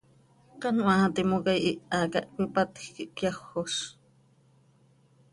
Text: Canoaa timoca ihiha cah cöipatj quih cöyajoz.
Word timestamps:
Canoaa 0.61 1.05
timoca 1.15 1.51
ihiha 1.59 1.99
cah 2.13 2.27
cöipatj 2.33 2.77
quih 2.95 3.11
cöyajoz. 3.17 3.75